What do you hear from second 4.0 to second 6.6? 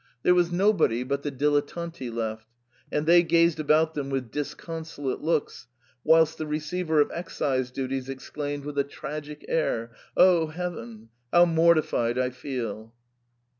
with disconsolate looks, whilst the